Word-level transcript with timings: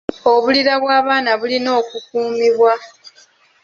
Obulira 0.31 0.73
bw'abaana 0.81 1.31
bulina 1.39 1.69
okukuumibwa. 1.81 2.73